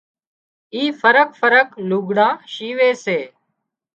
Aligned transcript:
اي 0.73 0.83
فرق 1.01 1.29
فرق 1.41 1.67
لگھڙان 1.89 2.33
شيوي 2.53 2.91
سي 3.03 3.19